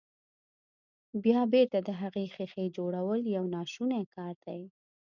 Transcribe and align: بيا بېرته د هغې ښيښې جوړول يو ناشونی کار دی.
بيا 1.23 1.41
بېرته 1.53 1.77
د 1.81 1.89
هغې 2.01 2.25
ښيښې 2.33 2.65
جوړول 2.77 3.21
يو 3.35 3.45
ناشونی 3.55 4.03
کار 4.15 4.35
دی. 4.45 4.61